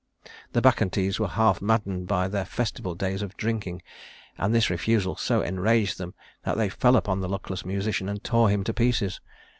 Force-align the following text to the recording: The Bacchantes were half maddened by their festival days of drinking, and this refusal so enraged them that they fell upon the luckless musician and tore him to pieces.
The 0.53 0.63
Bacchantes 0.63 1.19
were 1.19 1.27
half 1.27 1.61
maddened 1.61 2.07
by 2.07 2.27
their 2.27 2.43
festival 2.43 2.95
days 2.95 3.21
of 3.21 3.37
drinking, 3.37 3.83
and 4.35 4.51
this 4.51 4.71
refusal 4.71 5.15
so 5.15 5.43
enraged 5.43 5.99
them 5.99 6.15
that 6.43 6.57
they 6.57 6.69
fell 6.69 6.95
upon 6.95 7.19
the 7.21 7.29
luckless 7.29 7.63
musician 7.65 8.09
and 8.09 8.23
tore 8.23 8.49
him 8.49 8.63
to 8.63 8.73
pieces. 8.73 9.21